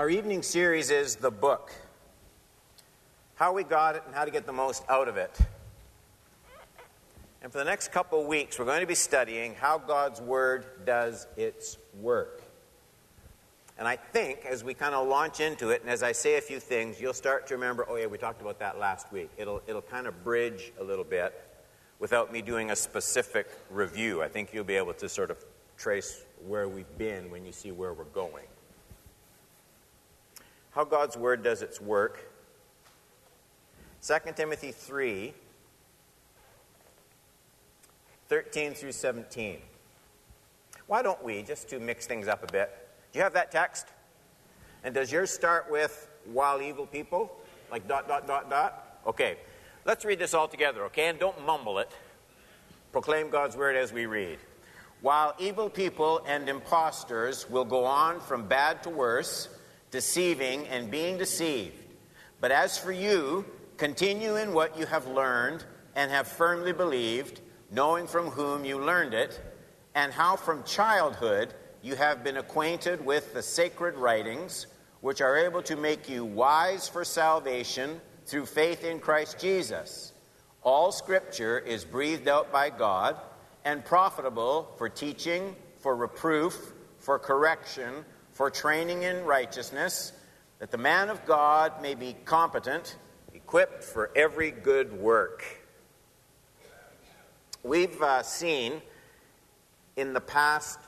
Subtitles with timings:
[0.00, 1.70] Our evening series is The Book
[3.34, 5.38] How We Got It and How to Get the Most Out of It.
[7.42, 11.26] And for the next couple weeks, we're going to be studying how God's Word does
[11.36, 12.42] its work.
[13.78, 16.40] And I think as we kind of launch into it, and as I say a
[16.40, 19.28] few things, you'll start to remember, oh, yeah, we talked about that last week.
[19.36, 21.38] It'll, it'll kind of bridge a little bit
[21.98, 24.22] without me doing a specific review.
[24.22, 25.44] I think you'll be able to sort of
[25.76, 28.46] trace where we've been when you see where we're going.
[30.70, 32.30] How God's Word does its work.
[34.02, 35.34] 2 Timothy 3
[38.28, 39.58] 13 through 17.
[40.86, 42.70] Why don't we, just to mix things up a bit,
[43.12, 43.88] do you have that text?
[44.84, 47.36] And does yours start with while evil people?
[47.72, 49.00] Like dot, dot, dot, dot?
[49.04, 49.36] Okay.
[49.84, 51.08] Let's read this all together, okay?
[51.08, 51.90] And don't mumble it.
[52.92, 54.38] Proclaim God's word as we read.
[55.00, 59.48] While evil people and impostors will go on from bad to worse,
[59.90, 61.76] deceiving and being deceived.
[62.40, 63.44] But as for you,
[63.76, 69.14] continue in what you have learned and have firmly believed knowing from whom you learned
[69.14, 69.40] it,
[69.94, 74.66] and how from childhood you have been acquainted with the sacred writings,
[75.00, 80.12] which are able to make you wise for salvation through faith in Christ Jesus.
[80.62, 83.16] All scripture is breathed out by God
[83.64, 88.04] and profitable for teaching, for reproof, for correction,
[88.40, 90.14] for training in righteousness,
[90.60, 92.96] that the man of God may be competent,
[93.34, 95.44] equipped for every good work.
[97.62, 98.80] We've uh, seen
[99.96, 100.78] in the past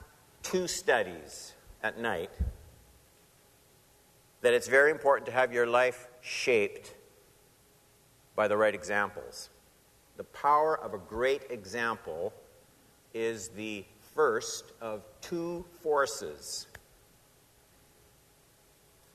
[0.42, 2.30] two studies at night
[4.40, 6.94] that it's very important to have your life shaped
[8.34, 9.50] by the right examples.
[10.16, 12.32] The power of a great example
[13.12, 16.66] is the first of two forces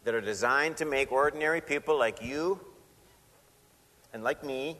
[0.07, 2.57] that are designed to make ordinary people like you
[4.13, 4.77] and like me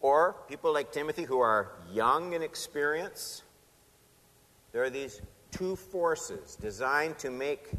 [0.00, 3.42] or people like Timothy who are young in experience.
[4.70, 5.20] There are these
[5.50, 7.70] two forces designed to make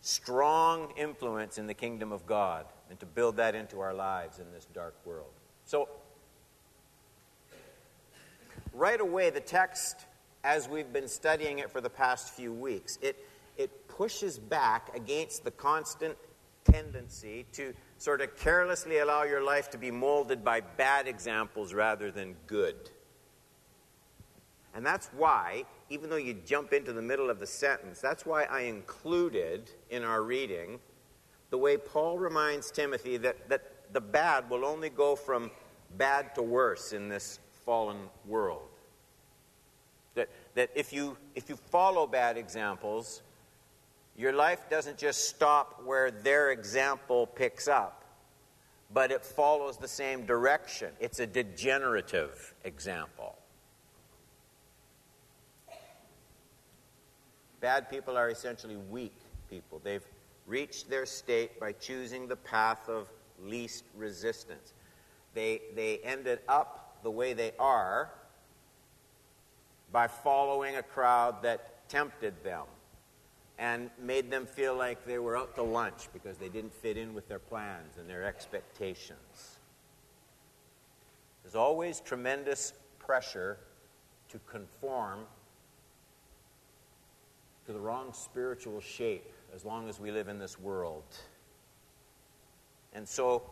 [0.00, 4.50] strong influence in the kingdom of God and to build that into our lives in
[4.50, 5.30] this dark world.
[5.64, 5.88] So,
[8.72, 10.06] right away, the text,
[10.42, 13.16] as we've been studying it for the past few weeks, it,
[14.00, 16.16] pushes back against the constant
[16.64, 22.10] tendency to sort of carelessly allow your life to be molded by bad examples rather
[22.10, 22.88] than good.
[24.74, 28.44] And that's why, even though you jump into the middle of the sentence, that's why
[28.44, 30.80] I included in our reading
[31.50, 35.50] the way Paul reminds Timothy that, that the bad will only go from
[35.98, 38.70] bad to worse in this fallen world.
[40.14, 43.20] That, that if, you, if you follow bad examples,
[44.20, 48.04] your life doesn't just stop where their example picks up,
[48.92, 50.90] but it follows the same direction.
[51.00, 53.38] It's a degenerative example.
[57.62, 59.14] Bad people are essentially weak
[59.48, 59.80] people.
[59.82, 60.06] They've
[60.46, 63.08] reached their state by choosing the path of
[63.42, 64.74] least resistance.
[65.32, 68.10] They, they ended up the way they are
[69.90, 72.66] by following a crowd that tempted them
[73.60, 77.12] and made them feel like they were out to lunch because they didn't fit in
[77.12, 79.58] with their plans and their expectations.
[81.42, 83.58] There's always tremendous pressure
[84.30, 85.20] to conform
[87.66, 91.04] to the wrong spiritual shape as long as we live in this world.
[92.94, 93.42] And so,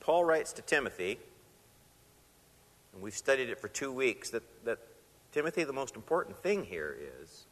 [0.00, 1.18] Paul writes to Timothy,
[2.92, 4.80] and we've studied it for two weeks, that, that
[5.32, 7.46] Timothy, the most important thing here is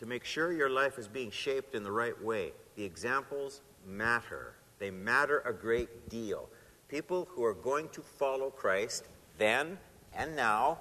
[0.00, 2.52] to make sure your life is being shaped in the right way.
[2.76, 6.48] The examples matter, they matter a great deal.
[6.88, 9.04] People who are going to follow Christ
[9.38, 9.78] then
[10.14, 10.78] and now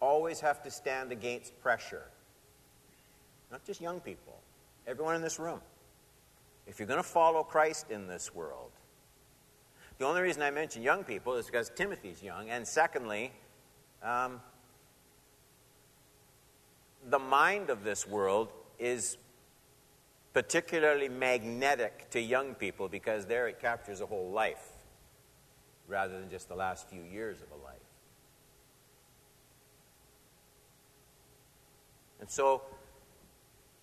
[0.00, 2.04] always have to stand against pressure.
[3.50, 4.38] Not just young people,
[4.86, 5.60] everyone in this room.
[6.66, 8.72] If you're going to follow Christ in this world,
[9.98, 13.32] the only reason I mention young people is because Timothy's young, and secondly,
[14.02, 14.40] um,
[17.08, 19.16] the mind of this world is
[20.32, 24.68] particularly magnetic to young people because there it captures a whole life
[25.88, 27.76] rather than just the last few years of a life.
[32.20, 32.62] And so,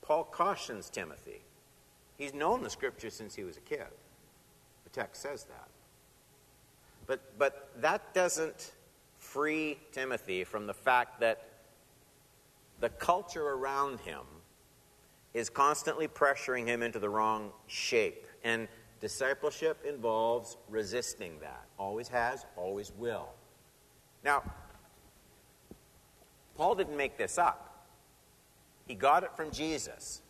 [0.01, 1.41] Paul cautions Timothy.
[2.17, 3.87] He's known the scripture since he was a kid.
[4.83, 5.69] The text says that.
[7.07, 8.73] But, but that doesn't
[9.17, 11.52] free Timothy from the fact that
[12.83, 14.23] the culture around him
[15.33, 18.27] is constantly pressuring him into the wrong shape.
[18.43, 18.67] And
[18.99, 21.63] discipleship involves resisting that.
[21.79, 23.29] Always has, always will.
[24.21, 24.43] Now,
[26.57, 27.87] Paul didn't make this up,
[28.85, 30.21] he got it from Jesus.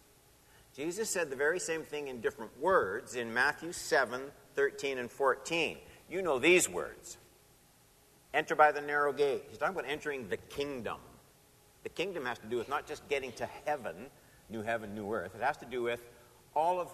[0.75, 4.21] Jesus said the very same thing in different words in Matthew 7
[4.53, 5.77] 13 and 14.
[6.07, 7.17] You know these words
[8.31, 9.45] enter by the narrow gate.
[9.49, 10.97] He's talking about entering the kingdom.
[11.83, 14.07] The kingdom has to do with not just getting to heaven,
[14.49, 16.01] new heaven, new earth, it has to do with
[16.55, 16.93] all of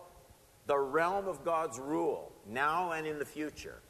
[0.68, 3.82] the realm of God's rule, now and in the future.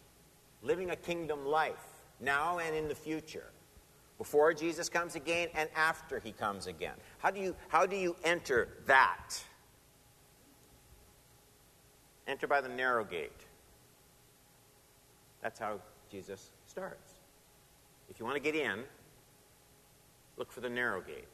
[0.62, 1.86] Living a kingdom life,
[2.20, 3.52] now and in the future.
[4.18, 6.96] Before Jesus comes again and after he comes again.
[7.20, 9.42] How do you, how do you enter that?
[12.28, 13.46] Enter by the narrow gate.
[15.42, 15.80] That's how
[16.12, 17.14] Jesus starts.
[18.10, 18.84] If you want to get in,
[20.40, 21.28] look for the narrow gate.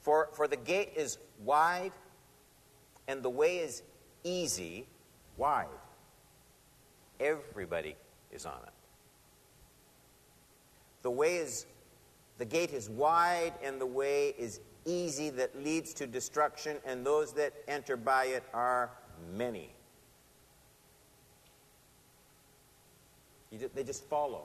[0.00, 1.92] For, for the gate is wide
[3.08, 3.82] and the way is
[4.24, 4.86] easy,
[5.36, 5.66] wide.
[7.20, 7.96] Everybody
[8.32, 8.72] is on it.
[11.02, 11.66] The way is,
[12.38, 17.32] the gate is wide and the way is easy that leads to destruction, and those
[17.34, 18.90] that enter by it are
[19.36, 19.70] many.
[23.50, 24.44] They just follow.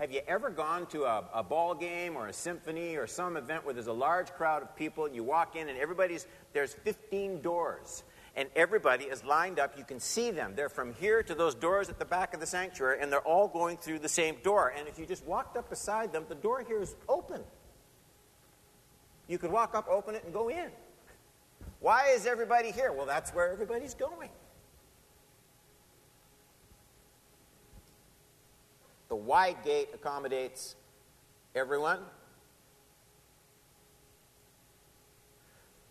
[0.00, 3.66] Have you ever gone to a, a, ball game or a symphony or some event
[3.66, 7.42] where there's a large crowd of people and you walk in and everybody's, there's 15
[7.42, 8.02] doors
[8.34, 9.76] and everybody is lined up.
[9.76, 10.54] You can see them.
[10.56, 13.46] They're from here to those doors at the back of the sanctuary and they're all
[13.46, 14.72] going through the same door.
[14.74, 17.42] And if you just walked up beside them, the door here is open.
[19.28, 20.70] You could walk up, open it, and go in.
[21.80, 22.90] Why is everybody here?
[22.90, 24.30] Well, that's where everybody's going.
[29.30, 30.74] Wide gate accommodates
[31.54, 32.00] everyone.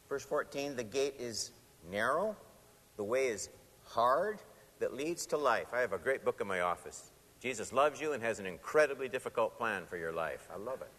[0.09, 1.51] Verse 14 the gate is
[1.89, 2.36] narrow,
[2.97, 3.47] the way is
[3.86, 4.39] hard
[4.80, 5.68] that leads to life.
[5.71, 7.12] I have a great book in my office.
[7.39, 10.50] Jesus loves you and has an incredibly difficult plan for your life.
[10.53, 10.91] I love it.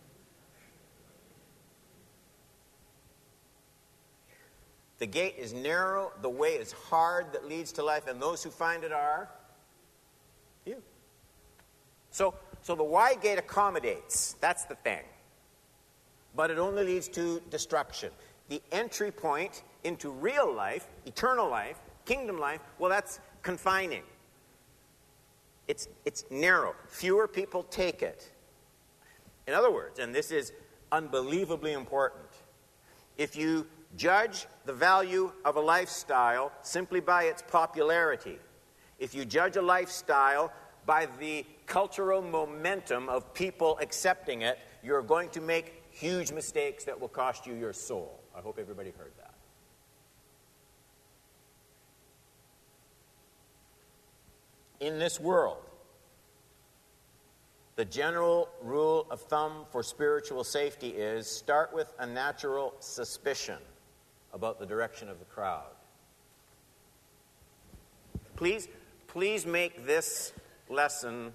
[4.96, 8.48] The gate is narrow, the way is hard that leads to life, and those who
[8.48, 9.28] find it are.
[12.10, 14.36] So, so the wide gate accommodates.
[14.40, 15.02] That's the thing.
[16.34, 18.10] But it only leads to destruction.
[18.48, 24.02] The entry point into real life, eternal life, kingdom life, well, that's confining.
[25.68, 26.74] It's, it's narrow.
[26.88, 28.30] Fewer people take it.
[29.46, 30.52] In other words, and this is
[30.92, 32.26] unbelievably important,
[33.16, 33.66] if you
[33.96, 38.38] judge the value of a lifestyle simply by its popularity.
[38.98, 40.52] If you judge a lifestyle
[40.86, 47.00] by the cultural momentum of people accepting it, you're going to make huge mistakes that
[47.00, 48.20] will cost you your soul.
[48.36, 49.34] I hope everybody heard that.
[54.80, 55.62] In this world,
[57.76, 63.58] the general rule of thumb for spiritual safety is start with a natural suspicion
[64.32, 65.70] about the direction of the crowd.
[68.34, 68.66] Please,
[69.06, 70.32] please make this
[70.68, 71.32] lesson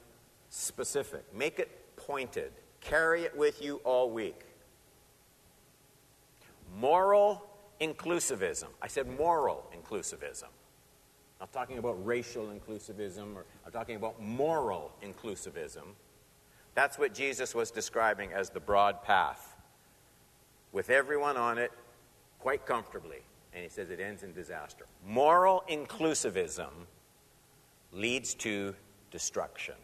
[0.56, 1.24] specific.
[1.34, 2.52] Make it pointed.
[2.82, 4.42] Carry it with you all week.
[6.78, 7.46] Moral
[7.82, 8.68] inclusivism.
[8.82, 10.44] I said moral inclusivism.
[10.44, 15.84] I'm not talking about racial inclusivism, or I'm talking about moral inclusivism.
[16.74, 19.56] That's what Jesus was describing as the broad path.
[20.72, 21.72] With everyone on it,
[22.40, 23.22] quite comfortably,
[23.54, 24.86] and he says it ends in disaster.
[25.06, 26.72] Moral inclusivism
[27.92, 28.76] leads to
[29.12, 29.76] destruction.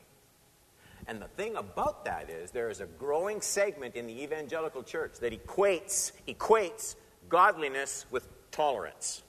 [1.07, 5.19] And the thing about that is there is a growing segment in the evangelical church
[5.19, 6.95] that equates, equates
[7.29, 9.23] godliness with tolerance.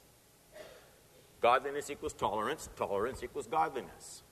[1.40, 4.22] Godliness equals tolerance, tolerance equals godliness.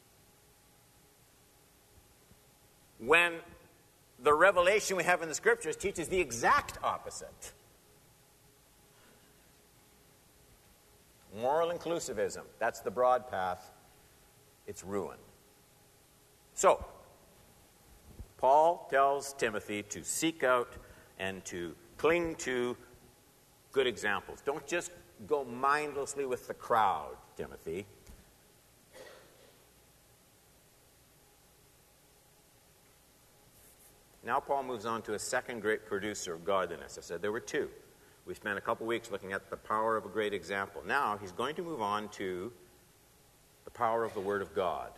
[2.98, 3.34] When
[4.22, 7.52] the revelation we have in the scriptures teaches the exact opposite.
[11.40, 13.70] Moral inclusivism, that's the broad path.
[14.66, 15.16] It's ruin.
[16.54, 16.84] So,
[18.40, 20.72] Paul tells Timothy to seek out
[21.18, 22.74] and to cling to
[23.70, 24.40] good examples.
[24.40, 24.92] Don't just
[25.26, 27.84] go mindlessly with the crowd, Timothy.
[34.24, 36.96] Now, Paul moves on to a second great producer of godliness.
[36.96, 37.68] I said there were two.
[38.24, 40.82] We spent a couple weeks looking at the power of a great example.
[40.86, 42.50] Now he's going to move on to
[43.64, 44.92] the power of the Word of God.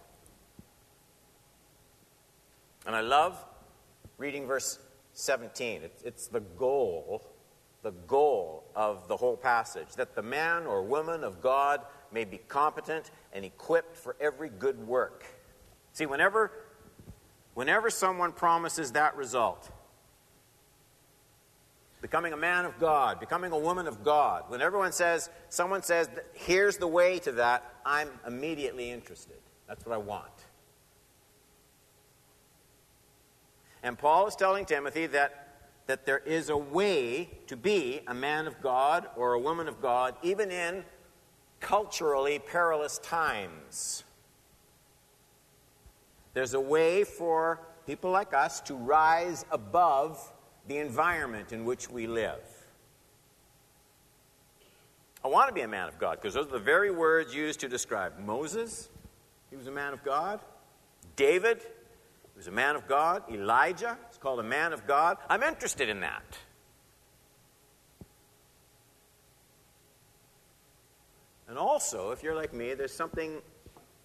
[2.87, 3.43] And I love
[4.19, 4.79] reading verse
[5.15, 5.83] 17.
[6.05, 7.25] It's, the goal,
[7.83, 12.39] the goal of the whole passage, that the man or woman of God may be
[12.49, 15.25] competent and equipped for every good work.
[15.93, 16.51] See, whenever,
[17.55, 19.71] whenever someone promises that result,
[22.01, 26.11] becoming a man of God, becoming a woman of God, when everyone says, someone says,
[26.33, 29.37] here's the way to that, I'm immediately interested.
[29.69, 30.33] That's what I want.
[33.83, 35.49] And Paul is telling Timothy that,
[35.87, 39.81] that there is a way to be a man of God or a woman of
[39.81, 40.85] God, even in
[41.61, 44.05] culturally perilous times.
[46.35, 50.33] There's a way for people like us to rise above
[50.69, 52.41] the environment in which we live.
[55.25, 57.61] I want to be a man of God because those are the very words used
[57.61, 58.89] to describe Moses.
[59.51, 60.41] He was a man of God.
[61.15, 61.61] David,
[62.43, 63.23] was a man of God.
[63.33, 65.17] Elijah is called a man of God.
[65.31, 66.25] I'm interested in that.
[71.47, 73.41] And also, if you're like me, there's something,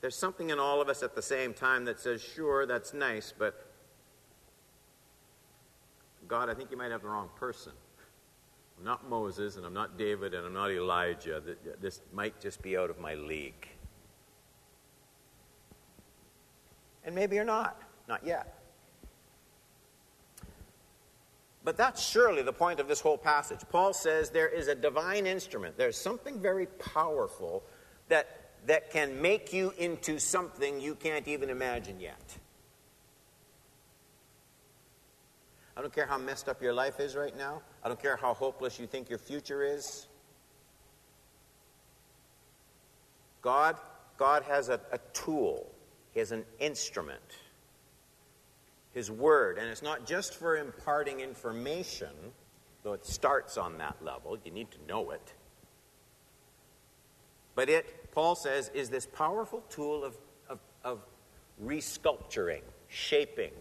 [0.01, 3.33] there's something in all of us at the same time that says, sure, that's nice,
[3.35, 3.71] but
[6.27, 7.71] God, I think you might have the wrong person.
[8.77, 11.41] I'm not Moses, and I'm not David, and I'm not Elijah.
[11.81, 13.67] This might just be out of my league.
[17.03, 17.81] And maybe you're not.
[18.07, 18.57] Not yet.
[21.63, 23.59] But that's surely the point of this whole passage.
[23.69, 27.61] Paul says there is a divine instrument, there's something very powerful
[28.07, 32.37] that, that can make you into something you can't even imagine yet.
[35.75, 37.61] I don't care how messed up your life is right now.
[37.83, 40.07] I don't care how hopeless you think your future is.
[43.41, 43.75] God,
[44.17, 45.69] God has a, a tool,
[46.13, 47.21] He has an instrument
[48.97, 49.59] his Word.
[49.59, 52.09] And it's not just for imparting information,
[52.83, 54.37] though it starts on that level.
[54.43, 55.33] You need to know it.
[57.53, 60.17] But it, Paul says, is this powerful tool of,
[60.49, 61.05] of, of
[61.63, 63.51] resculpturing, shaping,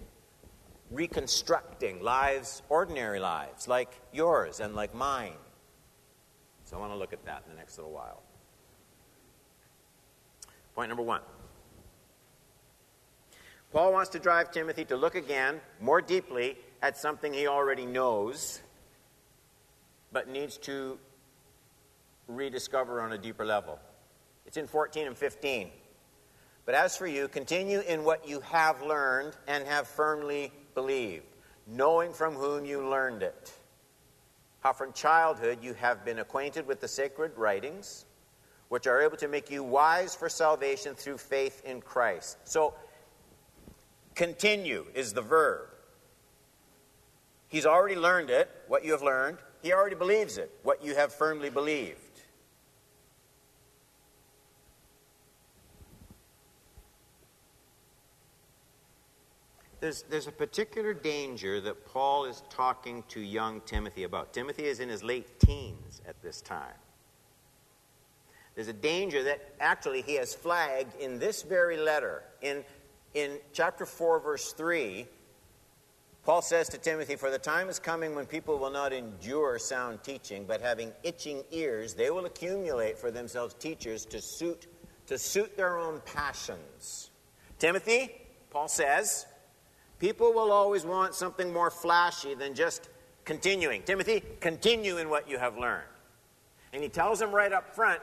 [0.90, 5.36] reconstructing lives, ordinary lives, like yours and like mine.
[6.64, 8.22] So I want to look at that in the next little while.
[10.74, 11.20] Point number one.
[13.72, 18.60] Paul wants to drive Timothy to look again, more deeply, at something he already knows,
[20.12, 20.98] but needs to
[22.28, 23.78] rediscover on a deeper level.
[24.46, 25.70] It's in 14 and 15.
[26.64, 31.24] But as for you, continue in what you have learned and have firmly believed,
[31.66, 33.52] knowing from whom you learned it.
[34.60, 38.04] How from childhood you have been acquainted with the sacred writings,
[38.68, 42.38] which are able to make you wise for salvation through faith in Christ.
[42.44, 42.74] So,
[44.16, 45.68] Continue is the verb.
[47.48, 49.38] He's already learned it, what you have learned.
[49.62, 52.00] He already believes it, what you have firmly believed.
[59.80, 64.32] There's, there's a particular danger that Paul is talking to young Timothy about.
[64.32, 66.74] Timothy is in his late teens at this time.
[68.54, 72.64] There's a danger that actually he has flagged in this very letter, in
[73.16, 75.06] in chapter 4, verse 3,
[76.22, 80.02] Paul says to Timothy, For the time is coming when people will not endure sound
[80.02, 84.66] teaching, but having itching ears, they will accumulate for themselves teachers to suit,
[85.06, 87.10] to suit their own passions.
[87.58, 88.12] Timothy,
[88.50, 89.24] Paul says,
[89.98, 92.90] people will always want something more flashy than just
[93.24, 93.82] continuing.
[93.82, 95.88] Timothy, continue in what you have learned.
[96.74, 98.02] And he tells him right up front,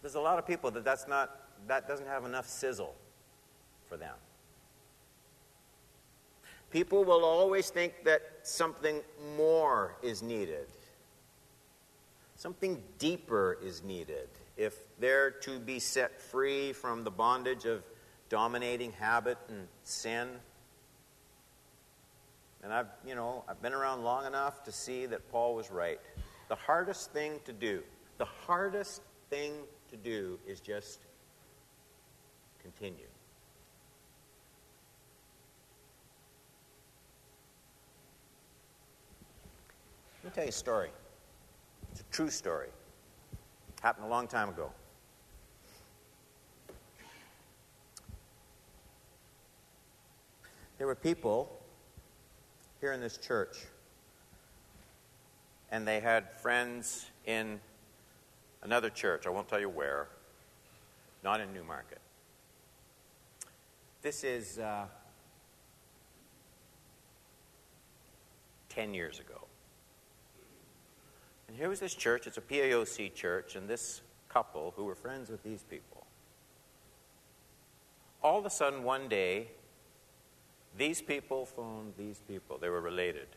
[0.00, 2.94] there's a lot of people that that's not, that doesn't have enough sizzle
[3.88, 4.14] for them.
[6.70, 9.00] People will always think that something
[9.36, 10.66] more is needed,
[12.36, 17.82] something deeper is needed if they're to be set free from the bondage of
[18.28, 20.28] dominating habit and sin.
[22.62, 26.00] And I've, you know, I've been around long enough to see that Paul was right.
[26.48, 27.82] The hardest thing to do,
[28.18, 29.52] the hardest thing
[29.90, 31.00] to do is just
[32.60, 33.06] continue.
[40.26, 40.90] Let me tell you a story.
[41.92, 42.66] It's a true story.
[43.80, 44.72] Happened a long time ago.
[50.78, 51.56] There were people
[52.80, 53.56] here in this church,
[55.70, 57.60] and they had friends in
[58.62, 59.28] another church.
[59.28, 60.08] I won't tell you where,
[61.22, 62.00] not in Newmarket.
[64.02, 64.86] This is uh,
[68.70, 69.46] 10 years ago.
[71.48, 75.30] And here was this church, it's a PAOC church, and this couple who were friends
[75.30, 76.06] with these people.
[78.22, 79.48] All of a sudden, one day,
[80.76, 83.28] these people phoned these people, they were related,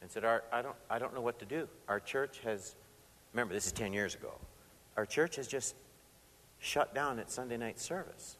[0.00, 1.68] and said, I don't, I don't know what to do.
[1.88, 2.76] Our church has,
[3.32, 4.32] remember, this is 10 years ago,
[4.96, 5.74] our church has just
[6.58, 8.36] shut down its Sunday night service.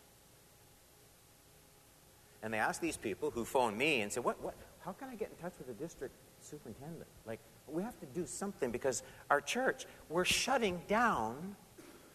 [2.43, 4.55] And they asked these people who phoned me and said, what, what,
[4.85, 7.07] How can I get in touch with the district superintendent?
[7.27, 7.39] Like,
[7.73, 11.57] we have to do something because our church, we're shutting down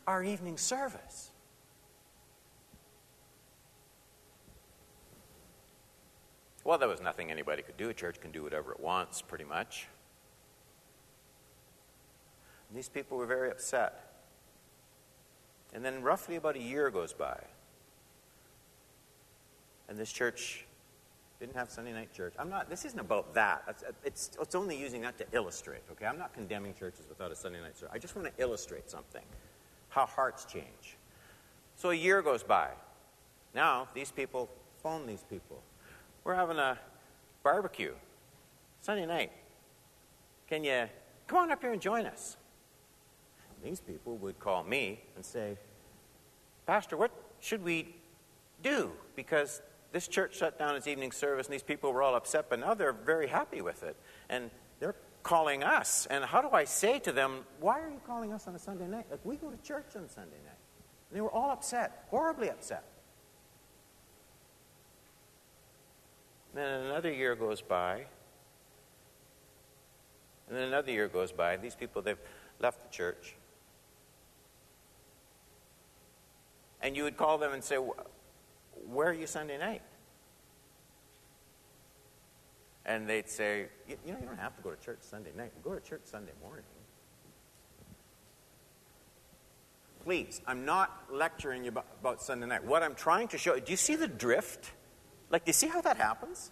[0.05, 1.31] our evening service.
[6.63, 7.89] Well, there was nothing anybody could do.
[7.89, 9.87] A church can do whatever it wants, pretty much.
[12.67, 14.03] And these people were very upset.
[15.73, 17.39] And then, roughly about a year goes by,
[19.87, 20.66] and this church
[21.39, 22.33] didn't have Sunday night church.
[22.39, 23.63] I'm not, this isn't about that.
[23.67, 26.05] It's, it's, it's only using that to illustrate, okay?
[26.05, 27.91] I'm not condemning churches without a Sunday night service.
[27.93, 29.23] I just want to illustrate something
[29.89, 30.97] how hearts change.
[31.75, 32.69] So a year goes by.
[33.53, 34.49] Now, these people
[34.83, 35.61] phone these people.
[36.23, 36.77] We're having a
[37.43, 37.93] barbecue
[38.81, 39.31] Sunday night.
[40.47, 40.85] Can you
[41.27, 42.37] come on up here and join us?
[43.63, 45.57] These people would call me and say,
[46.65, 47.95] Pastor, what should we
[48.61, 48.91] do?
[49.15, 49.61] Because
[49.97, 52.75] this church shut down its evening service and these people were all upset, but now
[52.75, 53.95] they're very happy with it.
[54.29, 56.05] And they're calling us.
[56.11, 58.85] And how do I say to them, why are you calling us on a Sunday
[58.85, 59.07] night?
[59.09, 60.61] Like, we go to church on Sunday night.
[61.09, 62.83] And they were all upset, horribly upset.
[66.53, 68.05] Then another year goes by.
[70.47, 71.57] And then another year goes by.
[71.57, 72.21] These people, they've
[72.59, 73.35] left the church.
[76.83, 77.79] And you would call them and say,
[78.91, 79.81] Where are you Sunday night?
[82.85, 85.51] And they'd say, You know, you don't have to go to church Sunday night.
[85.63, 86.63] Go to church Sunday morning.
[90.03, 92.63] Please, I'm not lecturing you about, about Sunday night.
[92.63, 94.71] What I'm trying to show do you see the drift?
[95.29, 96.51] Like, do you see how that happens?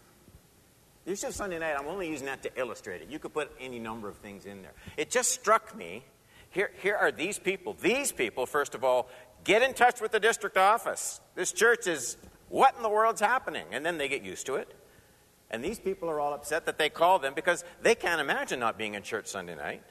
[1.06, 1.76] This is Sunday night.
[1.80, 3.10] I'm only using that to illustrate it.
[3.10, 4.74] You could put any number of things in there.
[4.98, 6.04] It just struck me.
[6.50, 7.78] Here, here are these people.
[7.80, 9.08] These people, first of all,
[9.46, 11.22] get in touch with the district office.
[11.36, 12.18] This church is,
[12.50, 13.66] what in the world's happening?
[13.72, 14.74] And then they get used to it.
[15.50, 18.78] And these people are all upset that they call them because they can't imagine not
[18.78, 19.84] being in church Sunday night.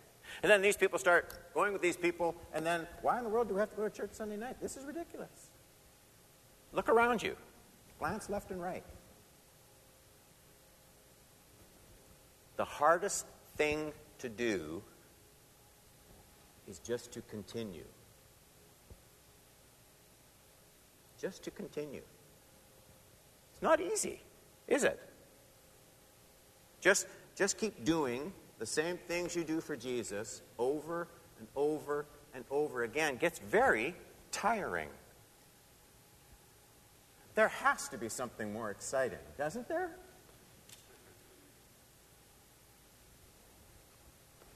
[0.42, 3.48] And then these people start going with these people, and then, why in the world
[3.48, 4.56] do we have to go to church Sunday night?
[4.60, 5.50] This is ridiculous.
[6.72, 7.36] Look around you.
[8.00, 8.82] Glance left and right.
[12.56, 14.82] The hardest thing to do
[16.66, 17.84] is just to continue.
[21.24, 22.02] Just to continue.
[23.54, 24.20] It's not easy,
[24.68, 25.00] is it?
[26.82, 31.08] Just, just keep doing the same things you do for Jesus over
[31.38, 33.14] and over and over again.
[33.14, 33.94] It gets very
[34.32, 34.90] tiring.
[37.34, 39.96] There has to be something more exciting, doesn't there?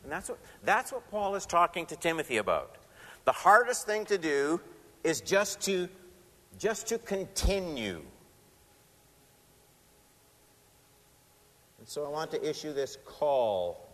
[0.02, 2.76] And that's what, that's what Paul is talking to Timothy about.
[3.24, 4.60] The hardest thing to do
[5.02, 5.88] is just to,
[6.58, 8.02] just to continue.
[11.78, 13.88] And so I want to issue this call.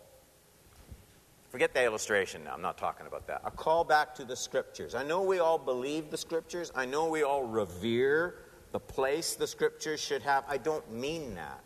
[1.49, 3.41] Forget the illustration now, I'm not talking about that.
[3.45, 4.95] A call back to the scriptures.
[4.95, 8.39] I know we all believe the scriptures, I know we all revere
[8.71, 10.43] the place the scriptures should have.
[10.49, 11.63] I don't mean that.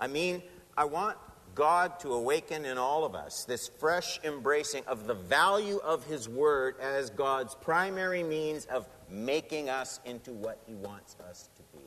[0.00, 0.42] I mean,
[0.74, 1.18] I want
[1.54, 6.28] God to awaken in all of us this fresh embracing of the value of His
[6.28, 11.84] Word as God's primary means of making us into what He wants us to be.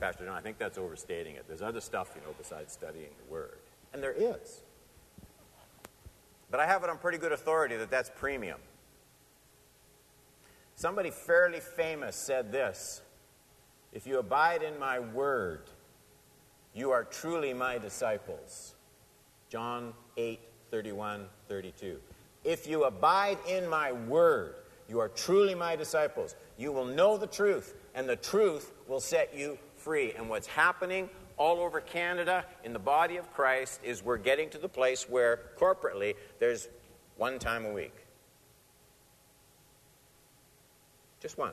[0.00, 1.44] Pastor John, I think that's overstating it.
[1.46, 3.58] There's other stuff, you know, besides studying the Word.
[3.92, 4.62] And there is.
[6.50, 8.58] But I have it on pretty good authority that that's premium.
[10.74, 13.02] Somebody fairly famous said this
[13.92, 15.70] If you abide in my word,
[16.74, 18.74] you are truly my disciples.
[19.48, 20.40] John 8,
[20.70, 22.00] 31, 32.
[22.44, 24.54] If you abide in my word,
[24.88, 26.34] you are truly my disciples.
[26.56, 30.12] You will know the truth, and the truth will set you free.
[30.12, 34.58] And what's happening all over Canada in the body of Christ is we're getting to
[34.58, 36.68] the place where corporately there's
[37.16, 37.94] one time a week.
[41.20, 41.52] Just one.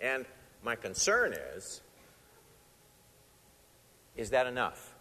[0.00, 0.26] And
[0.62, 1.80] my concern is
[4.16, 4.91] is that enough?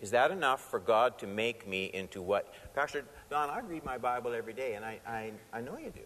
[0.00, 2.52] Is that enough for God to make me into what?
[2.74, 6.00] Pastor Don, I read my Bible every day, and I, I, I know you do.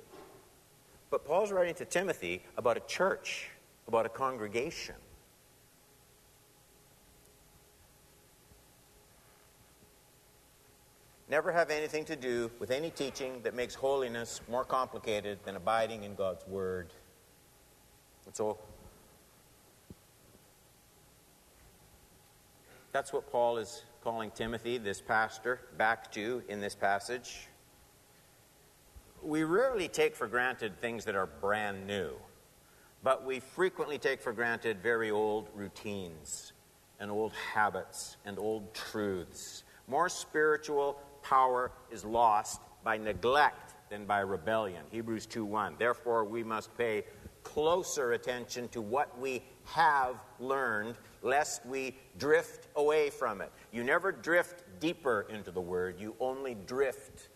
[1.10, 3.50] But Paul's writing to Timothy about a church.
[3.86, 4.94] about a congregation.
[11.28, 16.04] Never have anything to do with any teaching that makes holiness more complicated than abiding
[16.04, 16.92] in God's Word.
[18.26, 18.58] And so,
[22.94, 27.48] that's what Paul is calling Timothy, this pastor, back to in this passage.
[29.20, 32.12] We rarely take for granted things that are brand new,
[33.02, 36.52] but we frequently take for granted very old routines
[37.00, 39.64] and old habits and old truths.
[39.88, 44.84] More spiritual power is lost by neglect than by rebellion.
[44.92, 45.78] Hebrews 2:1.
[45.78, 47.02] Therefore we must pay
[47.42, 53.50] closer attention to what we have learned lest we drift away from it.
[53.72, 57.28] You never drift deeper into the word, you only drift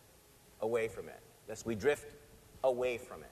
[0.60, 1.18] away from it.
[1.48, 2.14] Lest we drift
[2.62, 3.30] away from it.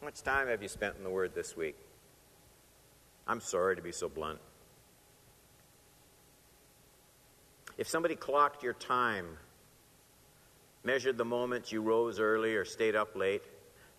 [0.00, 1.76] How much time have you spent in the Word this week?
[3.26, 4.38] I'm sorry to be so blunt.
[7.78, 9.26] If somebody clocked your time,
[10.84, 13.42] measured the moments you rose early or stayed up late,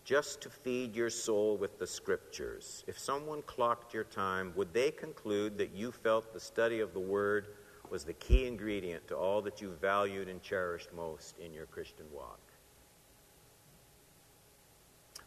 [0.07, 4.89] just to feed your soul with the scriptures, if someone clocked your time, would they
[4.89, 7.47] conclude that you felt the study of the Word
[7.89, 12.05] was the key ingredient to all that you valued and cherished most in your Christian
[12.13, 12.39] walk?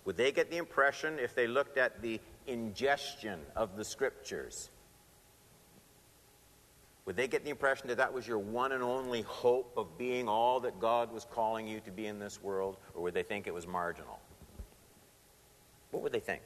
[0.06, 4.70] Would they get the impression, if they looked at the ingestion of the Scriptures,
[7.04, 10.26] would they get the impression that that was your one and only hope of being
[10.26, 13.46] all that God was calling you to be in this world, or would they think
[13.46, 14.19] it was marginal?
[15.90, 16.42] What would they think?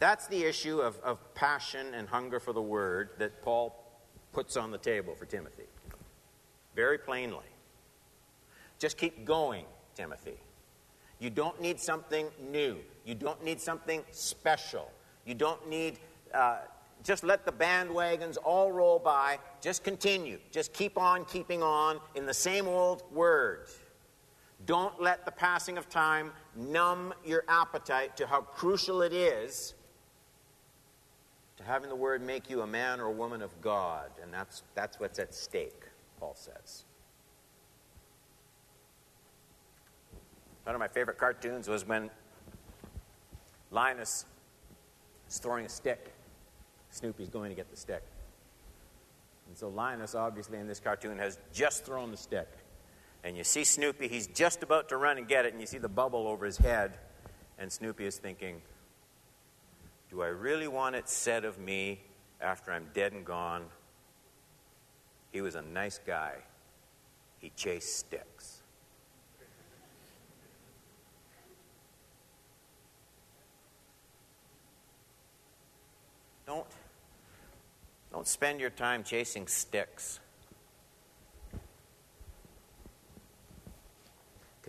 [0.00, 3.76] That's the issue of, of passion and hunger for the word that Paul
[4.32, 5.64] puts on the table for Timothy.
[6.74, 7.44] Very plainly.
[8.78, 10.38] Just keep going, Timothy.
[11.18, 12.78] You don't need something new.
[13.04, 14.90] You don't need something special.
[15.26, 15.98] You don't need,
[16.32, 16.60] uh,
[17.04, 19.38] just let the bandwagons all roll by.
[19.60, 20.38] Just continue.
[20.50, 23.66] Just keep on keeping on in the same old word.
[24.70, 29.74] Don't let the passing of time numb your appetite to how crucial it is
[31.56, 34.12] to having the word make you a man or a woman of God.
[34.22, 35.82] And that's, that's what's at stake,
[36.20, 36.84] Paul says.
[40.62, 42.08] One of my favorite cartoons was when
[43.72, 44.24] Linus
[45.28, 46.12] is throwing a stick.
[46.90, 48.04] Snoopy's going to get the stick.
[49.48, 52.46] And so Linus, obviously, in this cartoon, has just thrown the stick
[53.22, 55.78] and you see Snoopy, he's just about to run and get it, and you see
[55.78, 56.98] the bubble over his head,
[57.58, 58.62] and Snoopy is thinking,
[60.10, 62.00] Do I really want it said of me
[62.40, 63.66] after I'm dead and gone?
[65.32, 66.34] He was a nice guy.
[67.38, 68.62] He chased sticks.
[76.46, 76.66] Don't,
[78.10, 80.18] don't spend your time chasing sticks.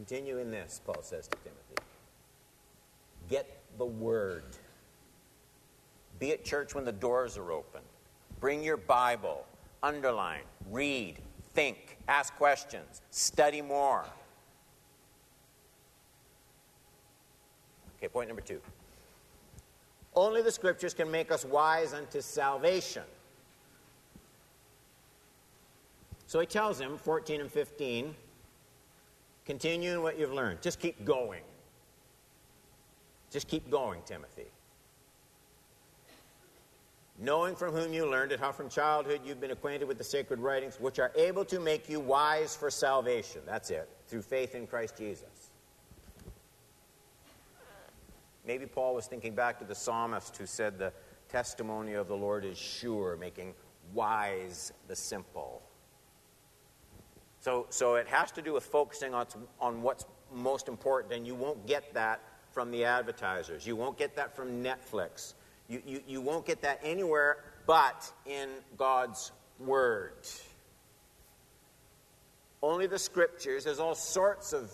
[0.07, 1.75] Continue in this, Paul says to Timothy.
[3.29, 4.45] Get the word.
[6.17, 7.81] Be at church when the doors are open.
[8.39, 9.45] Bring your Bible.
[9.83, 11.17] Underline, read,
[11.53, 14.03] think, ask questions, study more.
[17.99, 18.59] Okay, point number two.
[20.15, 23.03] Only the scriptures can make us wise unto salvation.
[26.25, 28.15] So he tells him, 14 and 15,
[29.51, 30.61] Continue in what you've learned.
[30.61, 31.41] Just keep going.
[33.29, 34.45] Just keep going, Timothy.
[37.19, 40.39] Knowing from whom you learned it, how from childhood you've been acquainted with the sacred
[40.39, 43.41] writings, which are able to make you wise for salvation.
[43.45, 45.51] That's it, through faith in Christ Jesus.
[48.47, 50.93] Maybe Paul was thinking back to the psalmist who said, The
[51.27, 53.53] testimony of the Lord is sure, making
[53.93, 55.50] wise the simple.
[57.41, 59.25] So, so it has to do with focusing on,
[59.59, 63.65] on what's most important, and you won't get that from the advertisers.
[63.65, 65.33] You won't get that from Netflix.
[65.67, 70.27] You, you, you won't get that anywhere but in God's Word.
[72.61, 74.71] Only the Scriptures, there's all sorts of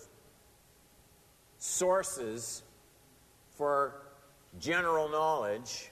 [1.58, 2.62] sources
[3.56, 4.02] for
[4.58, 5.90] general knowledge,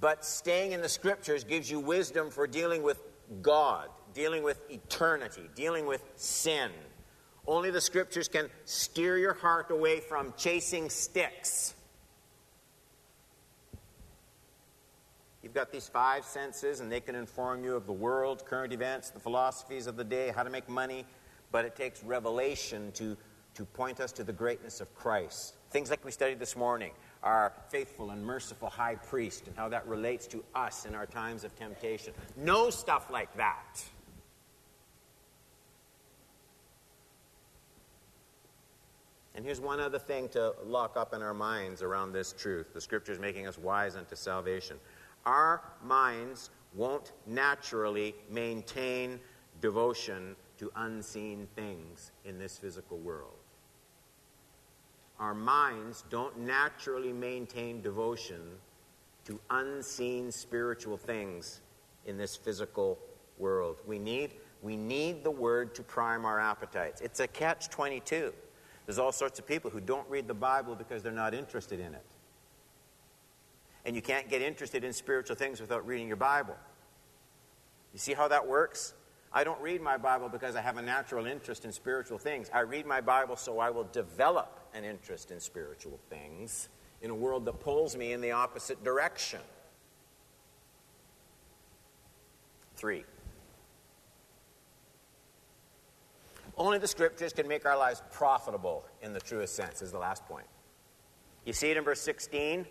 [0.00, 3.02] but staying in the Scriptures gives you wisdom for dealing with
[3.42, 6.70] God dealing with eternity, dealing with sin.
[7.46, 11.74] Only the scriptures can steer your heart away from chasing sticks.
[15.42, 19.10] You've got these five senses, and they can inform you of the world, current events,
[19.10, 21.04] the philosophies of the day, how to make money.
[21.52, 23.18] But it takes revelation to,
[23.54, 25.56] to point us to the greatness of Christ.
[25.70, 29.86] Things like we studied this morning our faithful and merciful high priest and how that
[29.86, 32.14] relates to us in our times of temptation.
[32.36, 33.84] No stuff like that.
[39.36, 42.80] And here's one other thing to lock up in our minds around this truth the
[42.80, 44.78] scripture is making us wise unto salvation.
[45.26, 49.20] Our minds won't naturally maintain
[49.60, 53.34] devotion to unseen things in this physical world.
[55.20, 58.40] Our minds don't naturally maintain devotion
[59.26, 61.60] to unseen spiritual things
[62.06, 62.98] in this physical
[63.36, 63.82] world.
[63.86, 67.02] We need, we need the Word to prime our appetites.
[67.02, 68.32] It's a catch 22.
[68.86, 71.94] There's all sorts of people who don't read the Bible because they're not interested in
[71.94, 72.06] it.
[73.84, 76.56] And you can't get interested in spiritual things without reading your Bible.
[77.92, 78.94] You see how that works?
[79.32, 82.48] I don't read my Bible because I have a natural interest in spiritual things.
[82.54, 86.68] I read my Bible so I will develop an interest in spiritual things
[87.02, 89.40] in a world that pulls me in the opposite direction.
[92.76, 93.04] Three.
[96.56, 100.24] Only the scriptures can make our lives profitable in the truest sense, is the last
[100.26, 100.46] point.
[101.44, 102.66] You see it in verse 16?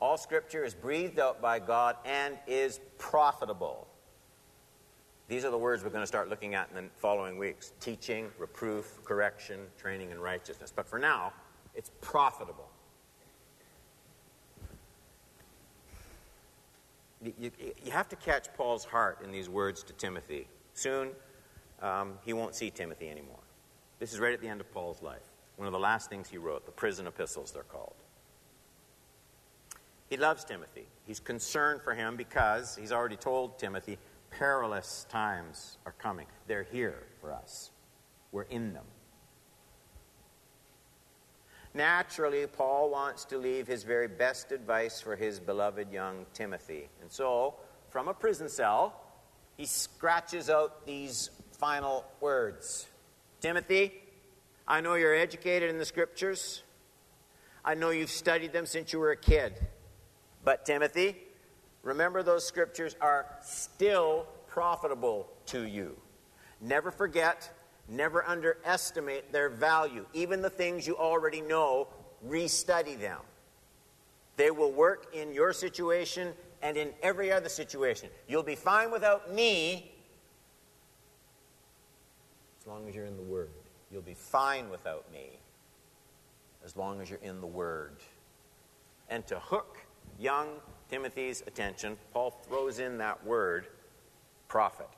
[0.00, 3.86] All scripture is breathed out by God and is profitable.
[5.28, 8.28] These are the words we're going to start looking at in the following weeks teaching,
[8.38, 10.72] reproof, correction, training in righteousness.
[10.74, 11.32] But for now,
[11.74, 12.68] it's profitable.
[17.22, 17.50] You, you,
[17.84, 20.48] you have to catch Paul's heart in these words to Timothy.
[20.74, 21.10] Soon,
[21.82, 23.38] um, he won't see Timothy anymore.
[23.98, 25.22] This is right at the end of Paul's life.
[25.56, 27.94] One of the last things he wrote, the prison epistles, they're called.
[30.08, 30.86] He loves Timothy.
[31.06, 33.98] He's concerned for him because he's already told Timothy
[34.30, 36.26] perilous times are coming.
[36.46, 37.70] They're here for us,
[38.30, 38.84] we're in them.
[41.74, 46.88] Naturally, Paul wants to leave his very best advice for his beloved young Timothy.
[47.00, 47.54] And so,
[47.88, 49.00] from a prison cell,
[49.56, 51.30] he scratches out these
[51.62, 52.88] final words
[53.40, 53.92] Timothy,
[54.66, 56.64] I know you're educated in the scriptures.
[57.64, 59.54] I know you've studied them since you were a kid.
[60.42, 61.16] But, Timothy,
[61.84, 65.96] remember those scriptures are still profitable to you.
[66.60, 67.48] Never forget,
[67.88, 70.04] never underestimate their value.
[70.14, 71.86] Even the things you already know,
[72.28, 73.20] restudy them.
[74.36, 78.08] They will work in your situation and in every other situation.
[78.26, 79.91] You'll be fine without me
[82.62, 83.50] as long as you're in the Word.
[83.90, 85.40] You'll be fine without me
[86.64, 87.96] as long as you're in the Word.
[89.08, 89.78] And to hook
[90.18, 90.48] young
[90.88, 93.66] Timothy's attention, Paul throws in that word,
[94.46, 94.88] profit.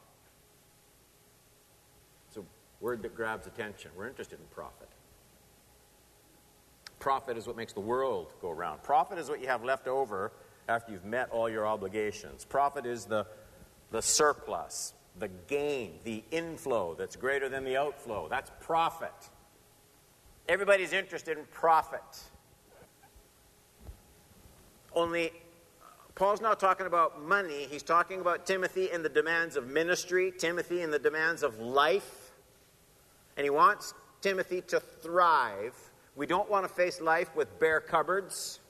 [2.28, 2.42] It's a
[2.80, 3.90] word that grabs attention.
[3.96, 4.88] We're interested in profit.
[6.98, 8.82] Profit is what makes the world go round.
[8.82, 10.32] Profit is what you have left over
[10.68, 12.44] after you've met all your obligations.
[12.44, 13.26] Profit is the,
[13.90, 18.28] the surplus the gain, the inflow that's greater than the outflow.
[18.28, 19.12] That's profit.
[20.48, 22.02] Everybody's interested in profit.
[24.94, 25.32] Only
[26.14, 30.82] Paul's not talking about money, he's talking about Timothy and the demands of ministry, Timothy
[30.82, 32.32] and the demands of life.
[33.36, 35.74] And he wants Timothy to thrive.
[36.14, 38.60] We don't want to face life with bare cupboards.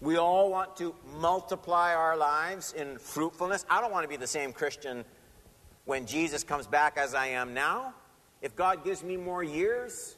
[0.00, 3.64] We all want to multiply our lives in fruitfulness.
[3.70, 5.04] I don't want to be the same Christian
[5.86, 7.94] when Jesus comes back as I am now.
[8.42, 10.16] If God gives me more years,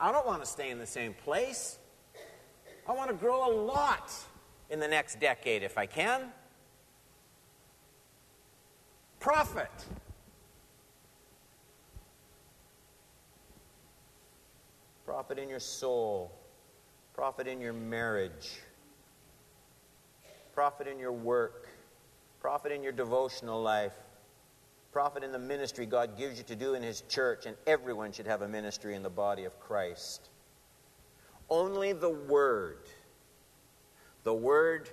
[0.00, 1.78] I don't want to stay in the same place.
[2.88, 4.12] I want to grow a lot
[4.70, 6.32] in the next decade if I can.
[9.20, 9.70] Profit.
[15.04, 16.32] Profit in your soul.
[17.14, 18.58] Profit in your marriage.
[20.54, 21.68] Profit in your work.
[22.40, 23.94] Profit in your devotional life
[24.92, 28.26] profit in the ministry God gives you to do in His church, and everyone should
[28.26, 30.30] have a ministry in the body of Christ.
[31.50, 32.88] Only the Word,
[34.24, 34.90] the Word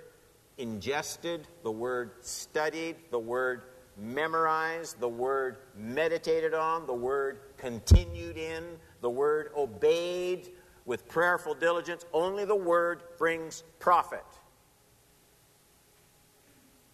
[0.58, 3.62] ingested, the Word studied, the Word
[3.96, 8.64] memorized, the Word meditated on, the Word continued in,
[9.00, 10.50] the Word obeyed
[10.84, 14.24] with prayerful diligence, only the Word brings profit.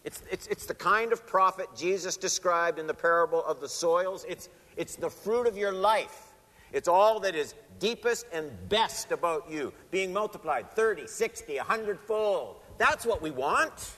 [0.03, 4.25] It's, it's, it's the kind of profit Jesus described in the parable of the soils.
[4.27, 6.33] It's, it's the fruit of your life.
[6.73, 12.57] It's all that is deepest and best about you being multiplied 30, 60, 100 fold.
[12.77, 13.93] That's what we want.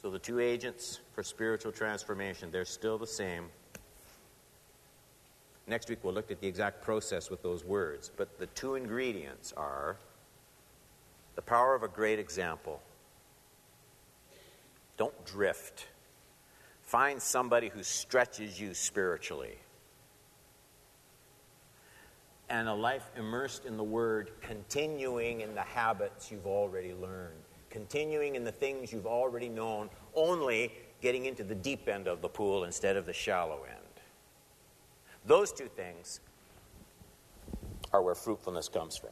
[0.00, 3.46] So the two agents for spiritual transformation, they're still the same.
[5.66, 8.10] Next week we'll look at the exact process with those words.
[8.16, 9.96] But the two ingredients are
[11.34, 12.80] the power of a great example.
[14.96, 15.86] Don't drift.
[16.82, 19.58] Find somebody who stretches you spiritually.
[22.48, 27.34] And a life immersed in the Word, continuing in the habits you've already learned,
[27.70, 32.28] continuing in the things you've already known, only getting into the deep end of the
[32.28, 33.85] pool instead of the shallow end.
[35.26, 36.20] Those two things
[37.92, 39.10] are where fruitfulness comes from.